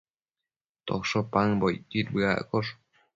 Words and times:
tosho 0.87 1.19
paëmbocquid 1.31 2.07
bëaccosh 2.13 2.71